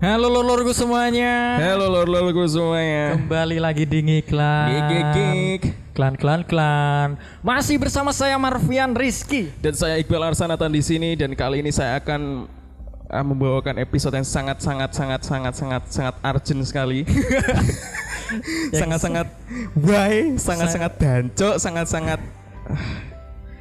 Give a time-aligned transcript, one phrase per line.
[0.00, 1.60] Halo lor-lorku semuanya.
[1.60, 3.20] Halo lor-lorku semuanya.
[3.20, 4.88] Kembali lagi di Ngiklan.
[4.88, 5.76] Gigik.
[5.92, 7.20] Klan klan klan.
[7.44, 9.52] Masih bersama saya Marvian Rizky.
[9.60, 12.48] Dan saya Iqbal Arsanatan di sini dan kali ini saya akan
[13.12, 17.04] uh, membawakan episode yang sangat sangat sangat sangat sangat sangat urgent sekali.
[18.80, 19.28] sangat sangat
[19.76, 22.20] why, sangat sangat dancok, sangat sangat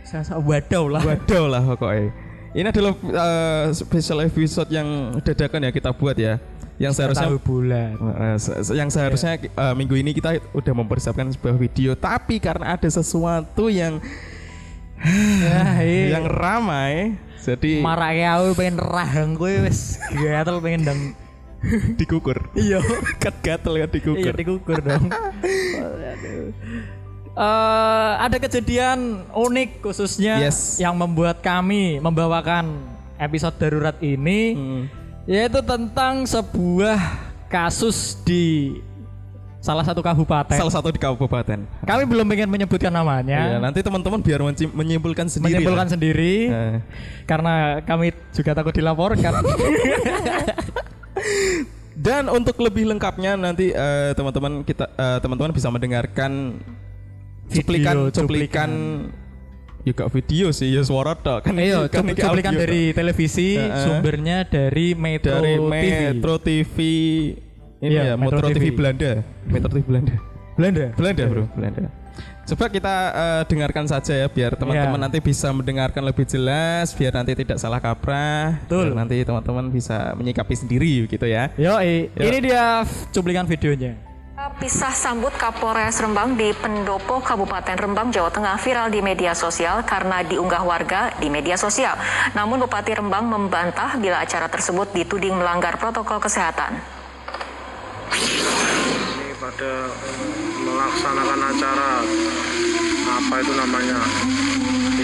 [0.08, 1.04] saya wadaw lah.
[1.04, 2.29] waduh lah pokoknya.
[2.50, 6.42] Ini adalah uh, special episode yang dadakan ya kita buat ya.
[6.80, 7.92] Yang seharusnya Tahu bulan.
[8.00, 8.38] Uh,
[8.74, 11.94] yang seharusnya uh, minggu ini kita udah mempersiapkan sebuah video.
[11.94, 14.02] Tapi karena ada sesuatu yang
[15.00, 16.20] Ya, iya.
[16.20, 19.96] yang ramai jadi marah ya aku pengen rahang kowe wis.
[20.12, 21.00] Gatel pengen dang
[21.96, 22.52] dikukur.
[22.52, 22.84] Iya.
[23.24, 24.36] Kat gatel iya dikukur.
[24.36, 25.08] Dikukur dong
[27.40, 30.76] Eh, ada kejadian unik khususnya Yes.
[30.76, 32.84] yang membuat kami membawakan
[33.16, 34.84] episode darurat ini Hmm.
[35.24, 37.00] yaitu tentang sebuah
[37.48, 38.76] kasus di
[39.64, 40.52] salah satu kabupaten.
[40.52, 44.44] salah satu di kabupaten Kami belum ingin menyebutkan ya, namanya, nanti teman-teman biar
[44.76, 45.94] menyimpulkan sendiri menyimpulkan lah.
[45.96, 46.76] sendiri Eh,
[47.24, 49.32] karena kami juga takut dilaporkan.
[51.96, 56.60] dan untuk lebih lengkapnya nanti eh, teman-teman kita eh, teman-teman bisa mendengarkan
[57.50, 58.70] cuplikan Video, cuplikan
[59.80, 63.80] juga video sih ya suara tok kan Ayo, kan cuplikan audio dari televisi, Heeh.
[63.82, 65.72] sumbernya dari Metro dari TV.
[66.14, 66.76] Metro TV
[67.80, 68.56] ini Iya, ya Metro Metro, TV.
[68.60, 68.66] TV.
[68.76, 69.12] Belanda
[69.48, 70.16] Metro TV Belanda
[70.60, 70.86] Belanda.
[70.94, 71.82] Belanda bro Belanda
[72.44, 75.06] coba kita eh, dengarkan saja ya biar teman-teman Iya.
[75.06, 78.98] nanti bisa mendengarkan lebih jelas biar nanti tidak salah kaprah Betul.
[78.98, 82.10] nanti teman-teman bisa menyikapi sendiri gitu ya Yo, Yo.
[82.20, 82.84] ini dia
[83.14, 84.09] cuplikan videonya.
[84.40, 90.24] Pisah sambut Kapolres Rembang di Pendopo Kabupaten Rembang, Jawa Tengah viral di media sosial karena
[90.24, 92.00] diunggah warga di media sosial.
[92.32, 96.80] Namun Bupati Rembang membantah bila acara tersebut dituding melanggar protokol kesehatan.
[99.20, 99.92] ini pada
[100.64, 101.90] melaksanakan acara
[103.12, 104.00] apa itu namanya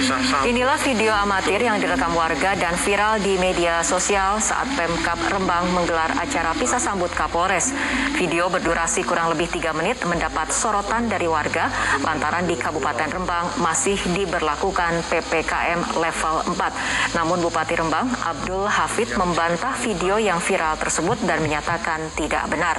[0.51, 6.13] Inilah video amatir yang direkam warga dan viral di media sosial saat Pemkap Rembang menggelar
[6.21, 7.73] acara pisah sambut Kapolres.
[8.13, 11.73] Video berdurasi kurang lebih 3 menit mendapat sorotan dari warga
[12.05, 17.17] lantaran di Kabupaten Rembang masih diberlakukan PPKM level 4.
[17.17, 22.77] Namun Bupati Rembang Abdul Hafid membantah video yang viral tersebut dan menyatakan tidak benar.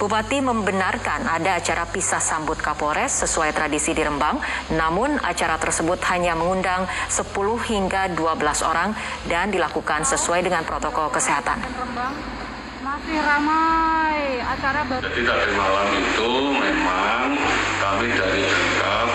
[0.00, 4.40] Bupati membenarkan ada acara pisah sambut Kapolres sesuai tradisi di Rembang,
[4.72, 7.28] namun acara tersebut hanya mengundang 10
[7.68, 8.96] hingga 12 orang
[9.28, 11.60] dan dilakukan sesuai dengan protokol kesehatan.
[11.60, 12.16] Rembang
[12.80, 17.36] masih ramai acara baru Jadi tadi malam itu memang
[17.84, 19.09] kami dari Pemkab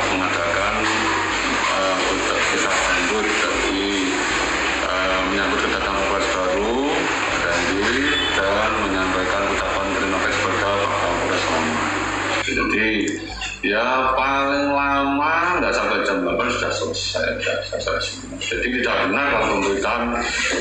[16.55, 18.35] sudah selesai, sudah selesai semua.
[18.39, 20.01] Jadi tidak benar kalau pemberitaan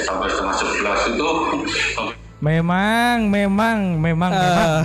[0.03, 0.55] sampai setengah
[1.07, 1.31] 11 itu
[2.45, 4.33] Memang, memang, memang, memang.
[4.37, 4.83] Eh,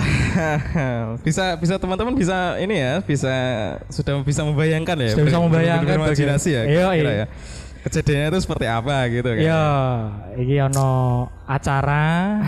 [1.26, 3.34] bisa bisa teman-teman bisa ini ya bisa
[3.92, 7.10] sudah bisa membayangkan ya Sudah bisa membayangkan berimajinasi ya Iya, iya.
[7.12, 7.26] ya
[7.84, 9.64] kejadiannya itu seperti apa gitu kan Ya,
[10.40, 12.40] iki ono acara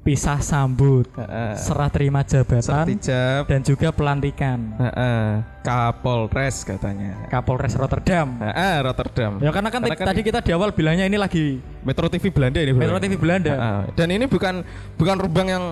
[0.00, 1.52] pisah sambut, Heeh.
[1.54, 5.44] serah terima jabatan Sertijab dan juga pelantikan Heeh.
[5.60, 8.40] Kapolres katanya Kapolres Rotterdam.
[8.40, 12.08] Heeh, Rotterdam Ya karena kan, Karena kan tadi kita di awal bilangnya ini lagi Metro
[12.08, 13.52] TV Belanda ini Metro TV Belanda.
[13.52, 13.80] Heeh.
[13.92, 14.64] dan ini bukan
[14.96, 15.64] bukan Rembang yang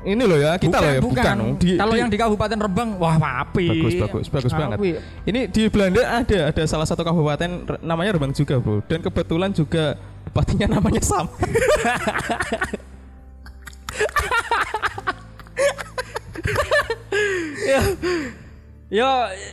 [0.00, 3.14] ini loh ya kita loh ya bukan, Di- Kalau di- yang di Kabupaten Rembang, wah
[3.40, 3.66] api.
[3.68, 4.90] bagus bagus bagus banget Api.
[5.24, 7.46] ini di Belanda ada ada salah satu kabupaten
[7.80, 9.94] namanya Rembang juga bro dan kebetulan juga
[10.26, 11.30] bupatinya namanya sama
[18.88, 19.08] Yo,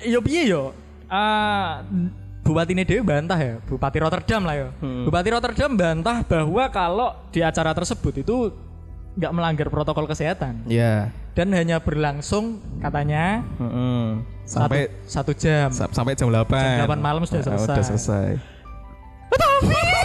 [0.05, 0.71] yo piye yo?
[1.05, 1.83] Ah,
[2.39, 4.67] Bupati ini dewe bantah ya, Bupati Rotterdam lah ya.
[4.79, 5.03] Hmm.
[5.03, 8.35] Bupati Rotterdam bantah bahwa kalau di acara tersebut itu
[9.15, 14.19] nggak melanggar protokol kesehatan ya dan hanya berlangsung katanya Heeh.
[14.43, 15.67] sampai satu, satu jam.
[15.71, 17.71] sa- sampai jam 8 Jam 8 malam sudah Ah, selesai.
[17.71, 18.27] udah selesai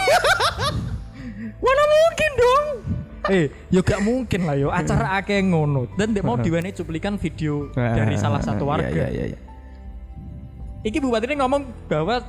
[1.59, 2.65] Mana mungkin dong?
[3.31, 7.71] Eh, yo gak mungkin lah yo acara akeh ngono dan dia mau diwenehi cuplikan video
[7.71, 8.91] dari salah satu warga.
[8.91, 9.39] Iya, iya, iya.
[10.81, 12.19] Iki bupati ini ngomong bahwa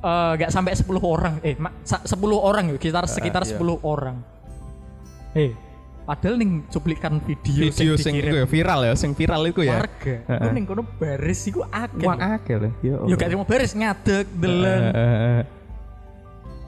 [0.00, 3.58] eh, nggak sampai 10 orang, eh ma- sa- 10 orang yuk, sekitar sekitar iya.
[3.58, 4.16] 10 orang.
[5.34, 5.52] Eh,
[6.00, 10.14] padahal ning cuplikan video, video sing iku ya, viral ya sing viral itu ya warga,
[10.26, 10.42] Heeh.
[10.42, 12.02] itu ning kono baris iku akeh.
[12.02, 14.82] Wah akeh loh ya Yo gak cuma baris ngadeg delen.
[14.90, 15.42] Heeh.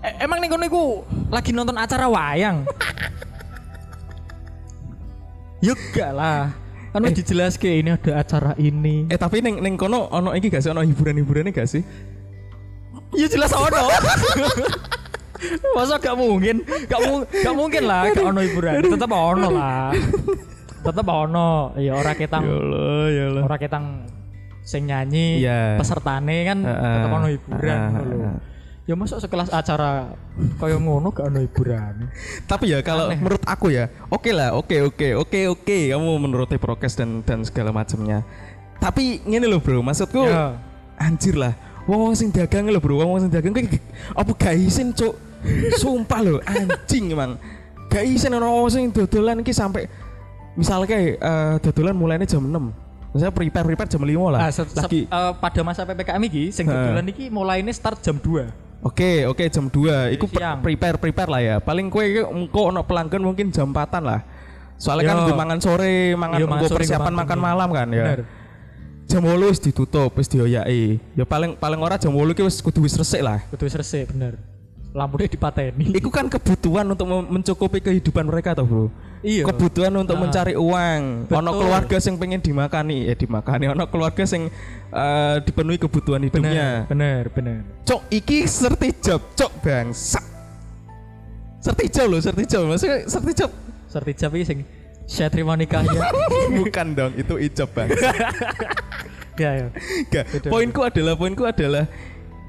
[0.02, 0.82] Eh, emang ning kono iku
[1.26, 2.62] lagi nonton acara wayang.
[5.62, 6.50] Yuk gak lah.
[6.92, 9.08] Kan wis dijelaske ini ada acara ini.
[9.08, 11.80] Eh tapi neng neng kono ono iki gak sih ono hiburan-hiburan gak sih?
[13.14, 13.88] Ya jelas ono.
[15.74, 16.62] Masa gak mungkin?
[16.86, 18.72] Gak, mu gak mungkin lah gak ono hiburan.
[18.84, 19.90] Tetep ono lah.
[20.82, 21.50] Tetep ono.
[21.76, 23.42] Ya ora ketang Ya Allah, ya Allah.
[23.42, 23.84] ora ketang
[24.62, 25.74] sing nyanyi Iya.
[25.74, 26.94] pesertane kan Heeh.
[26.94, 28.16] tetep ono hiburan Heeh, ngono lho.
[28.20, 28.36] heeh.
[28.92, 30.12] Ya masuk sekelas acara
[30.60, 32.12] kaya ngono gak ono hiburan.
[32.44, 36.92] Tapi ya kalau menurut aku ya, oke lah, oke oke oke oke, kamu menuruti prokes
[36.92, 38.20] dan dan segala macamnya.
[38.76, 40.60] Tapi ngene loh bro, maksudku Ya.
[41.00, 41.56] anjir lah.
[41.88, 43.80] Wong wong sing dagang loh bro, wong wong sing dagang ge-
[44.12, 45.16] apa gak isin cuk.
[45.74, 47.40] Sumpah loh, anjing emang.
[47.88, 49.88] Gak isin ono wong sing dodolan iki sampai
[50.52, 52.52] misalnya kayak eh, dodolan mulainya jam 6
[53.12, 54.40] Misalnya prepare prepare jam 5 lah.
[54.42, 58.20] Ah, se- se- Lagi eh, pada masa PPKM iki sing dodolan iki mulainya start jam
[58.20, 58.71] 2.
[58.82, 60.18] Oke, oke jam 2.
[60.18, 61.56] Iku pre- prepare prepare lah ya.
[61.62, 64.26] Paling kue engko ono pelanggan mungkin jam 4 lah.
[64.74, 65.26] Soalnya kan Yo.
[65.30, 67.46] gue mangan sore, mangan mangan engko sore, persiapan makan bengi.
[67.46, 68.04] malam kan ya.
[68.10, 68.20] Bener.
[69.06, 70.98] Jam 8 wis ditutup, wis dioyaki.
[71.14, 73.46] Ya paling paling ora jam 8 ki wis kudu wis resik lah.
[73.54, 74.34] Kudu wis resik bener.
[74.90, 75.94] Lampunya dipateni.
[75.94, 78.84] Iku kan kebutuhan untuk mencukupi kehidupan mereka toh, Bro.
[79.22, 79.46] Iya.
[79.46, 80.22] Kebutuhan untuk Ah.
[80.26, 81.30] mencari uang.
[81.30, 81.38] Betul.
[81.38, 83.64] Ono keluarga yang pengen dimakani, ya dimakani.
[83.70, 84.50] Ono keluarga yang
[84.92, 86.84] eh, dipenuhi kebutuhan hidupnya.
[86.90, 87.86] Bener, bener, bener.
[87.86, 90.20] Cok, iki sertijab, cok bangsa.
[91.62, 92.66] Sertijab loh, sertijab.
[92.66, 93.50] Maksudnya sertijab
[93.86, 94.58] Sertijab iki sing
[95.06, 95.92] saya terima nikahnya.
[96.58, 97.88] bukan dong, itu ijab bang.
[99.42, 99.66] ya, ya.
[100.08, 100.48] Gak.
[100.48, 101.86] Poinku adalah, poinku adalah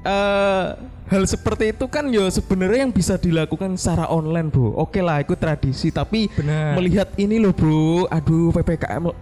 [0.04, 0.66] eh
[1.04, 4.72] hal seperti itu kan ya sebenarnya yang bisa dilakukan secara online bro.
[4.76, 5.92] Oke lah, itu tradisi.
[5.92, 6.76] Tapi Bener.
[6.76, 9.12] melihat ini loh bro, aduh ppkm,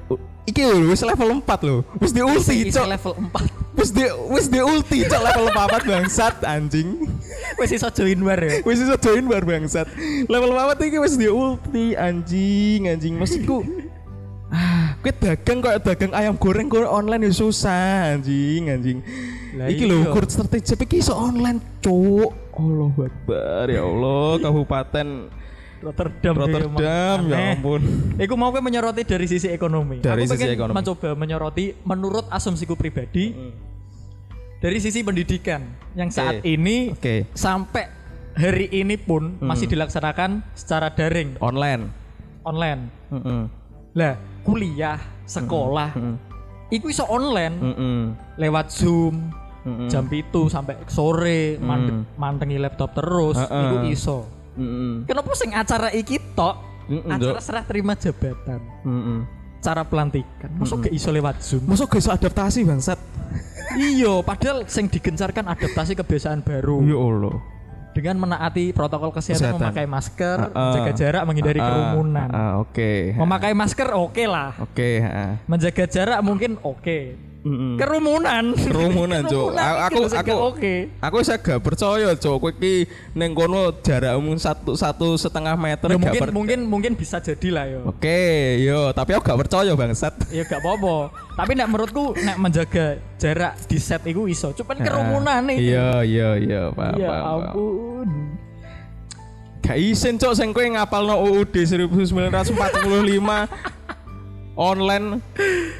[0.47, 3.79] iki lho, wis level 4 loh, wis di ulti, Isi cok, level 4.
[3.79, 6.89] wis di wis di ulti, cok level 4 bangsat anjing.
[7.59, 8.63] Wis iso join bar ya.
[8.63, 9.87] wis iso join bar bangsat.
[10.31, 13.63] Level 4 iki wis di ulti anjing anjing maksudku.
[15.03, 18.99] Kowe dagang kok dagang ayam goreng kok online ya susah anjing anjing.
[19.59, 20.15] Lah iki lho iya.
[20.15, 22.31] kur strategis iki iso online, cuk.
[22.55, 25.09] Allahu Akbar ya Allah Kabupaten
[25.83, 26.35] Rotterdam.
[26.39, 27.59] Rotterdam ya Aneh.
[27.59, 27.83] ampun.
[28.15, 29.99] Iku mau gue menyoroti dari sisi ekonomi.
[29.99, 30.79] Dari Aku sisi ekonomi.
[30.79, 33.35] mencoba menyoroti menurut asumsiku pribadi
[34.63, 35.67] dari sisi pendidikan
[35.99, 37.27] yang saat ini Oke.
[37.35, 37.91] sampai
[38.39, 41.91] hari ini pun masih dilaksanakan secara daring Online.
[42.47, 42.81] online.
[43.11, 43.62] Heeh.
[43.93, 45.93] Lah, kuliah, sekolah,
[46.69, 47.99] iku iso online Heeh.
[48.39, 49.29] lewat Zoom
[49.63, 49.87] Mm-mm.
[49.87, 53.63] jam itu sampai sore mandek- mantengi laptop terus Heeh.
[53.63, 54.19] iku iso.
[54.57, 55.05] Heeh.
[55.05, 56.57] Kenapa sing acara iki tok?
[56.83, 57.45] Mm-mm, acara Dok.
[57.45, 59.19] serah terima jabatan, Heeh.
[59.61, 60.51] cara pelantikan.
[60.57, 61.63] Masuk gak iso lewat Zoom?
[61.69, 62.99] Masa gak iso adaptasi bangsat?
[63.73, 67.37] iya, padahal sing digencarkan adaptasi kebiasaan baru Ya Allah.
[67.93, 69.61] Dengan menaati protokol kesehatan, Kesehatan.
[69.63, 70.53] memakai masker, Heeh.
[70.57, 72.29] menjaga jarak, menghindari Ah, kerumunan.
[72.29, 73.13] ah, Oke.
[73.15, 74.51] Memakai masker oke lah.
[74.59, 75.31] Oke, heeh.
[75.45, 77.32] Menjaga jarak mungkin oke.
[77.43, 78.55] Kerumunan.
[78.55, 80.75] Kerumunan, iki aku aku oke.
[81.03, 82.39] Aku saya gak percaya, Cuk.
[82.39, 82.87] Kowe iki
[83.19, 87.81] ning kono jarakmu satu satu setengah meter Ya, mungkin mungkin mungkin bisa jadi lah yo.
[87.91, 90.15] Oke, yo, tapi aku gak percaya bangsat.
[90.31, 91.11] Ya gak apa-apa.
[91.35, 94.55] Tapi nek menurutku nek menjaga jarak di set itu iso.
[94.55, 95.59] Cuman kerumunan nih.
[95.59, 98.39] Iya, iya, iya, paham, Ya ampun.
[99.63, 102.11] Gak isin, Cuk, sing kowe ngapalno UUD 1945
[104.55, 105.21] online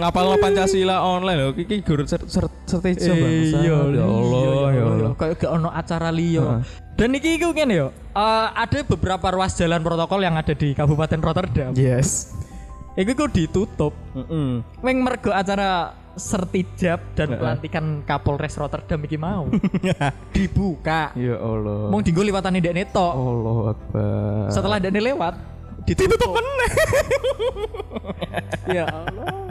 [0.01, 3.61] ngapalno Pancasila online lho iki guru ser sertijo bangsat.
[3.61, 5.11] Iya, ya Allah, ya Allah.
[5.17, 6.65] Kayak gak ono acara liyo.
[6.97, 7.89] Dan iki iku ngene yo.
[8.13, 11.73] eh, ada beberapa ruas jalan protokol yang ada di Kabupaten Rotterdam.
[11.77, 12.33] Yes.
[12.93, 13.93] Iku ku ditutup.
[14.13, 14.61] Heeh.
[14.81, 19.49] Weng mergo acara sertijab dan pelantikan Kapolres Rotterdam iki mau
[20.37, 21.09] dibuka.
[21.17, 21.89] Ya Allah.
[21.89, 23.13] Mau dinggo liwatane ndekne tok.
[23.17, 24.45] Allah Akbar.
[24.53, 25.35] Setelah ndekne lewat
[25.85, 26.71] ditutup meneh.
[28.71, 29.51] ya Allah.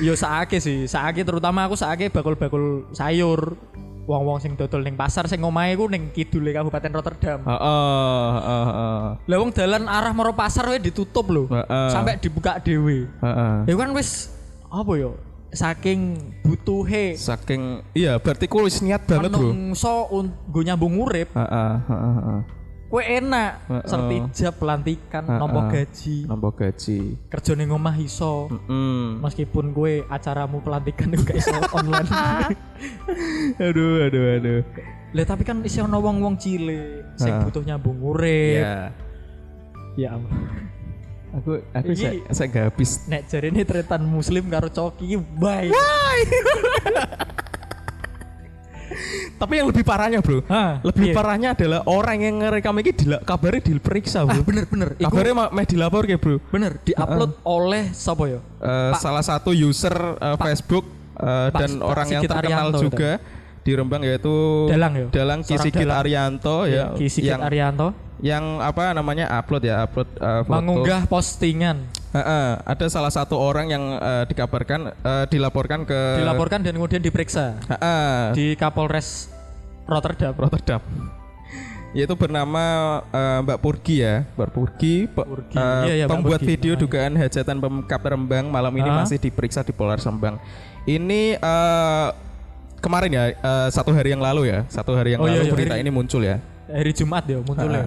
[0.00, 3.56] Yo saake sih, saake terutama aku saake bakul-bakul sayur.
[4.00, 7.46] Wong-wong sing dodol ning pasar sing omahe ku ning kidule Kabupaten Rotterdam.
[7.46, 9.02] Heeh, heeh.
[9.22, 11.46] Lah wong dalan arah maro pasar wae ditutup lho.
[11.46, 11.88] Heeh.
[11.94, 13.06] Sampai dibuka dhewe.
[13.06, 13.54] Heeh.
[13.70, 14.34] Ya kan wis
[14.66, 15.14] apa yo?
[15.50, 19.50] Saking butuhe Saking iya berarti ku wis niat banget, Bro.
[19.50, 22.40] menungso un- nggo nyambung urip, Heeh, heeh, heeh.
[22.90, 23.84] Kowe enak Heeh.
[23.86, 25.38] sertijab pelantikan Heeh.
[25.38, 26.16] nompo gaji.
[26.26, 27.00] Nambah gaji.
[27.30, 28.50] Kerja ning omah iso.
[28.66, 29.22] Hmm.
[29.22, 32.10] Meskipun gue acaramu pelantikan juga iso online.
[33.70, 34.60] Aduh, aduh, aduh.
[35.14, 37.44] Lah tapi kan iso ono wong-wong cilik sing Heeh.
[37.46, 38.62] butuh nyambung urip.
[38.66, 38.90] Ya.
[39.94, 40.34] Ya ampun.
[41.30, 43.06] Aku aku saya saya gak habis.
[43.06, 45.70] Nek jarene tretan muslim karo coki bye.
[49.40, 50.42] Tapi yang lebih parahnya, Bro.
[50.50, 51.14] Hah, lebih iya.
[51.14, 54.40] parahnya adalah orang yang ngerekam ini dila, kabarnya diperiksa, Bro.
[54.40, 54.88] Ah, bener bener.
[54.98, 56.42] Kabarnya mah meh dilapor ya, Bro.
[56.50, 58.40] bener diupload oleh sapa ya?
[58.60, 60.84] Eh, Pak- salah satu user eh, Facebook
[61.16, 63.10] Pak- dan Pak orang yang terkenal Arianto juga
[63.60, 64.32] di Rembang yaitu
[64.72, 65.06] Dalang ya?
[65.12, 66.00] Dalang Ki Seorang Sigit Dalang.
[66.00, 67.88] Arianto ya Ki Sigit yang Arianto
[68.20, 70.52] yang apa namanya upload ya upload eh, foto.
[70.52, 71.76] mengunggah postingan
[72.10, 77.54] Heeh, ada salah satu orang yang eh, dikabarkan eh, dilaporkan ke dilaporkan dan kemudian diperiksa
[77.70, 79.30] Heeh, di Kapolres
[79.86, 80.34] Rotterdam.
[80.34, 80.82] Rotterdam.
[81.90, 82.62] Yaitu bernama
[83.10, 85.54] eh, Mbak Purgi ya, Mbak Purgi, pe- Purgi.
[85.54, 86.50] eh, Iya, iya, pembuat Purgi.
[86.50, 89.02] video dugaan hajatan Pemkap Rembang malam ini Ah.
[89.02, 90.38] masih diperiksa di Polres Rembang.
[90.84, 92.08] Ini eh,
[92.78, 95.54] kemarin ya, eh, satu hari yang lalu ya, satu hari yang Oh, iya, lalu iya,
[95.54, 96.42] berita hari- ini muncul ya.
[96.66, 97.86] Hari Jumat ya muncul ya.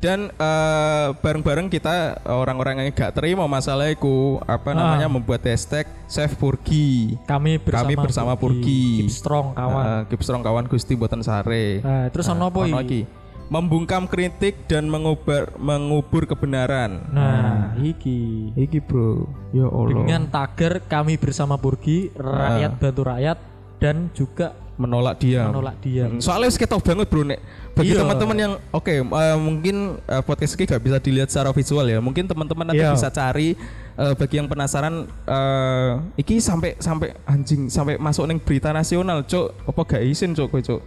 [0.00, 0.02] Ah.
[0.02, 4.74] Dan eh, bareng-bareng kita orang-orang yang gak terima masalah itu apa Ah.
[4.74, 7.20] namanya membuat hashtag Save Purgi.
[7.28, 9.04] Kami bersama, Kami bersama Purgi.
[9.04, 9.84] Keep strong kawan.
[9.84, 11.84] Uh, Keep strong kawan Gusti Boten Sare.
[11.84, 13.04] Nah, terus ono apa ono iki?
[13.04, 13.20] iki?
[13.50, 17.02] Membungkam kritik dan mengubar mengubur kebenaran.
[17.10, 19.26] Nah, iki iki bro.
[19.50, 20.00] Ya Allah.
[20.00, 23.38] dengan tagar kami bersama Purgi, rakyat bantu rakyat
[23.76, 25.44] dan juga menolak dia.
[25.44, 26.08] menolak dia.
[26.08, 27.36] Mm, Soalnya ketok banget bro nek
[27.70, 28.00] bagi Iya.
[28.00, 32.00] teman-teman yang oke eh, mungkin eh, podcast ini gak bisa dilihat secara visual ya.
[32.00, 32.96] Mungkin teman-teman nanti Iya.
[32.96, 33.52] bisa cari
[33.94, 39.52] eh, bagi yang penasaran eh, iki sampai sampai anjing sampai masuk neng berita nasional, Cuk.
[39.68, 40.80] Apa gak izin, kowe, Cuk?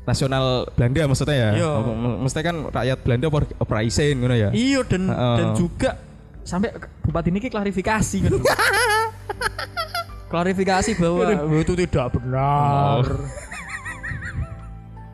[0.00, 1.50] Nasional Belanda maksudnya ya.
[1.54, 1.70] Iya.
[1.86, 4.50] M- m- Mesti kan rakyat Belanda apa izin ngono ya.
[4.50, 5.36] Iya dan Heeh.
[5.38, 5.90] dan juga
[6.42, 6.74] sampai
[7.06, 8.40] bupati ini klarifikasi gitu.
[10.30, 11.22] klarifikasi bahwa
[11.58, 13.04] itu tidak benar.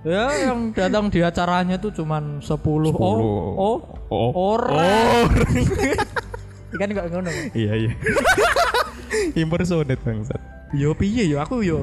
[0.06, 2.94] ya yang datang di acaranya tuh cuman 10, oh,
[3.58, 4.30] oh, Oh.
[4.54, 5.26] orang.
[6.78, 7.30] kan enggak ngono.
[7.56, 7.92] Iya, iya.
[9.42, 10.38] Impersonate bangsat.
[10.76, 11.82] Yo piye yo aku yo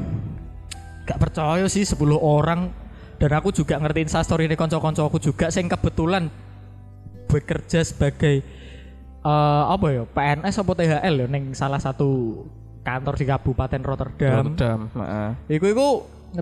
[1.04, 2.72] gak percaya sih 10 orang
[3.20, 6.32] dan aku juga ngertiin story ini konco-konco aku juga sing kebetulan
[7.28, 8.44] bekerja sebagai
[9.24, 12.44] eh, apa ya PNS apa THL ya ning salah satu
[12.84, 14.44] kantor di Kabupaten Rotterdam.
[14.44, 15.30] Rotterdam, heeh.
[15.58, 15.88] Iku iku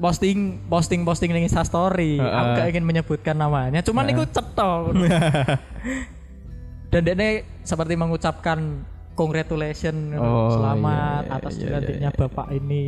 [0.01, 2.17] posting posting posting ning story.
[2.17, 2.33] Heeh.
[2.33, 4.91] Aku gak ingin menyebutkan namanya, cuman iku cetok.
[6.91, 8.83] Dan dia seperti mengucapkan
[9.15, 12.21] congratulations Oh, selamat iya, iya, atas iya, dilantiknya iya, iya.
[12.27, 12.83] bapak ini.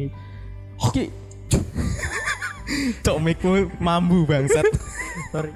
[0.83, 1.03] Oke.
[3.05, 4.67] Cok mikmu mambu bangsat.
[5.31, 5.55] Sorry.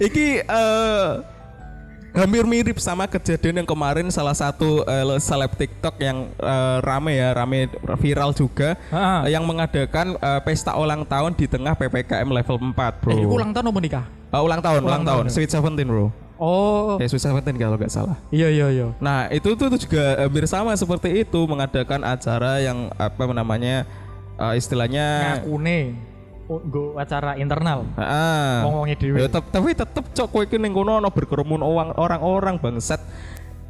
[0.00, 1.33] Iki eh
[2.14, 7.34] hampir mirip sama kejadian yang kemarin salah satu eh, seleb TikTok yang eh, rame ya,
[7.34, 7.66] rame
[7.98, 13.10] viral juga eh, yang mengadakan eh, pesta ulang tahun di tengah PPKM level 4, Bro.
[13.12, 14.04] Eh, ulang tahun apa nikah?
[14.30, 15.34] Eh, ulang tahun, ulang, Ulang tahun, tahun?
[15.34, 16.06] Sweet Seventeen, Bro.
[16.34, 18.18] Oh, Ya, Sweet Seventeen kalau nggak salah.
[18.30, 18.86] iya iya iya.
[18.98, 23.86] Nah itu tuh, juga hampir sama seperti itu mengadakan acara yang apa namanya
[24.34, 25.94] eh, istilahnya Ngakune
[26.44, 27.88] nggo acara internal.
[28.62, 29.16] Ngomongnya dhewe.
[29.16, 33.00] Ya, tapi tetep cok kowe iki ning kono ono berkerumun orang orang-orang bangsat.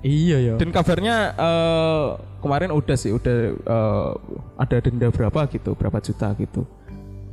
[0.01, 0.55] Iya iya.
[0.61, 2.05] Dan kabarnya eh,
[2.39, 4.11] kemarin udah sih udah eh,
[4.59, 6.67] ada denda berapa gitu, berapa juta gitu.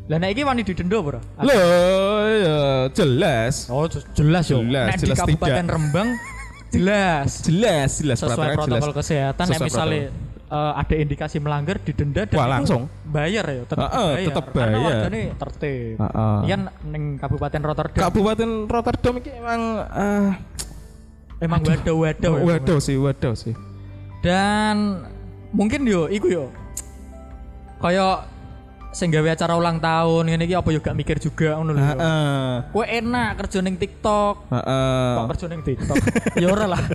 [0.08, 1.20] Lah nek iki wani didenda ora?
[1.40, 2.58] Loh, ya
[2.92, 3.68] jelas.
[3.68, 4.60] Oh, je- jelas yo.
[4.62, 5.74] Jelas, Nek jelas di Kabupaten tidak.
[5.74, 6.10] Rembang
[6.70, 7.30] jelas.
[7.44, 8.96] Jelas, jelas Sesuai protokol jelas.
[8.96, 9.72] kesehatan nek Sesuai
[10.52, 12.92] eh, ada indikasi melanggar didenda dan Wah, langsung.
[13.08, 14.28] bayar ya tetap Heeh, bayar.
[14.28, 14.84] tetap Karena bayar.
[14.84, 15.96] warganya tertib.
[15.98, 16.38] Heeh.
[16.44, 16.56] Iya
[16.86, 20.30] ning Kabupaten Rotterdam Kabupaten Rotterdam ini emang eh,
[21.40, 22.32] emang wadah-wadah.
[22.36, 22.44] ya.
[22.44, 23.56] waduh sih, waduh sih.
[24.20, 25.08] Dan
[25.50, 26.46] mungkin yo iku yo.
[27.82, 28.30] Kayak
[28.92, 31.82] sing gawe acara ulang tahun iki apa yo gak mikir juga ngono lho.
[31.82, 32.52] Heeh.
[32.70, 34.52] Kowe enak kerja ning TikTok.
[34.52, 35.12] Heeh.
[35.16, 35.96] Kok kerja ning TikTok?
[36.38, 36.82] ya ora lah.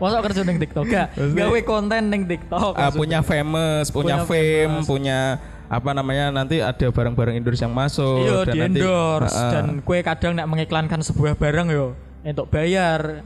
[0.00, 1.08] Masa kerja ning TikTok gak?
[1.14, 2.72] Gawe konten ning TikTok.
[2.72, 2.96] Maksudnya.
[2.96, 4.86] punya famous, punya, Punya fame, famous.
[4.88, 5.20] punya
[5.70, 9.50] apa namanya nanti ada barang-barang Indonesia yang masuk Iya dan di nanti endorse ah.
[9.54, 13.22] dan kue kadang nek mengiklankan sebuah barang yo untuk bayar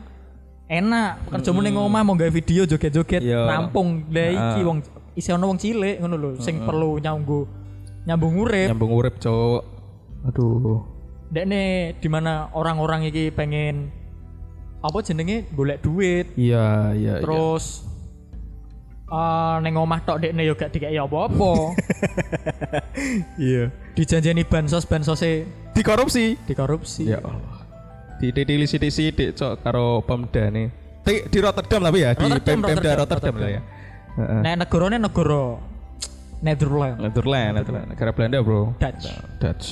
[0.67, 3.49] enak kerjamu ning omah mau gawe video joget-joget Iya.
[3.49, 4.67] rampung lah iki Ah.
[4.67, 4.79] wong
[5.15, 7.49] isi ono wong cilik ngono lho sing perlu nyambung
[8.05, 9.63] nyambung urip nyambung urip cowok
[10.25, 10.85] aduh
[11.31, 11.63] dekne
[11.97, 13.89] di mana orang-orang iki pengen
[14.85, 15.49] apa jenenge?
[15.57, 16.37] Golek duit.
[16.37, 17.89] Iya iya terus
[19.05, 21.53] eh ning omah tok dekne yo gak dikeki apa-apa.
[23.39, 23.71] Iya.
[23.95, 27.11] Dijanjeni bansos bansose di korupsi dikorupsi.
[27.11, 27.65] Ya Allah.
[28.19, 30.71] Di ditili sidik-sidik cok karo Pemda nih.
[31.05, 33.61] Di, di Rotterdam tapi ya di Rotterdam, Pemda Rotterdam, Rotterdam, lah ya.
[34.15, 34.41] Heeh.
[34.47, 35.59] Nek negarane negara
[36.45, 36.99] Netherlands.
[37.01, 38.75] Netherlands, Netherlands, negara Belanda bro.
[38.79, 39.05] Dutch.
[39.41, 39.67] Dutch.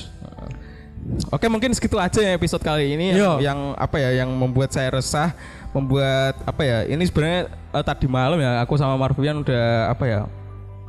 [1.29, 3.31] Oke mungkin segitu aja ya episode kali ini yang, Iya.
[3.51, 5.35] yang apa ya yang membuat saya resah,
[5.75, 10.21] membuat apa ya ini sebenarnya eh, tadi malam ya aku sama Marvian udah apa ya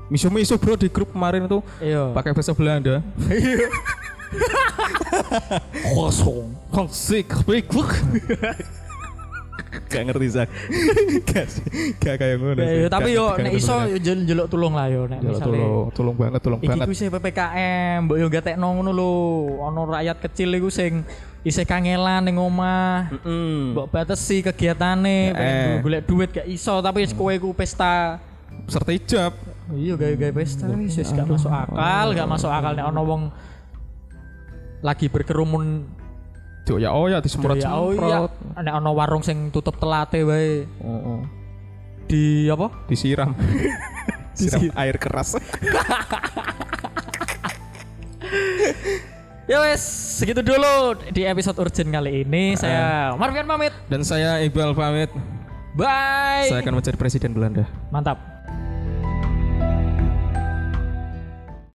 [0.07, 2.13] miso-miso bro di grup kemarin tuh Iya.
[2.15, 3.01] pakai bahasa Belanda.
[5.95, 6.51] Kosong.
[6.71, 7.31] Konsik,
[9.95, 10.49] Gak ngerti Zak.
[11.31, 11.47] Gak,
[11.97, 12.59] gak kayak ngono.
[12.59, 12.83] sih.
[12.83, 15.55] Ya, tapi Gak yo nek iso yo jel- jeluk tulung lah yo nek Ya, misale.
[15.55, 16.87] tolong, tolong banget, tolong Iki banget.
[16.87, 19.13] ku sih PPKM, mbok yo gatekno ngono lho.
[19.63, 21.07] Ana rakyat kecil iku sing
[21.41, 23.15] isih kangelan ning omah.
[23.23, 23.73] Mm.
[23.73, 25.33] Mbok batesi kegiatane, Eh.
[25.33, 28.19] pengen golek duit gak iso, tapi kowe ku pesta.
[28.67, 29.33] Serta hijab.
[29.71, 33.23] Iya gawe-gawe pesta wis wis gak masuk akal, gak masuk akal nek ana wong
[34.81, 35.89] lagi berkerumun
[36.65, 38.25] Tuh ya oh ya disemprot ya oh iya
[38.57, 40.65] nek ana warung sing tutup telate wae
[42.09, 42.69] di apa?
[42.91, 43.33] Disiram.
[44.37, 45.37] Disiram air keras.
[49.45, 49.85] Ya wes,
[50.17, 52.57] segitu dulu di episode urgent kali ini.
[52.57, 53.77] Saya Marvian pamit.
[53.93, 55.13] Dan saya Iqbal pamit.
[55.77, 56.49] Bye.
[56.49, 57.69] Saya akan mencari presiden Belanda.
[57.93, 58.34] Mantap.